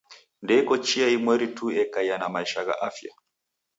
Ndeiko 0.43 0.73
chia 0.85 1.07
imweri 1.09 1.47
tu 1.55 1.65
ekaia 1.81 2.15
na 2.19 2.27
maisha 2.33 2.61
gha 2.67 2.75
afya. 2.87 3.11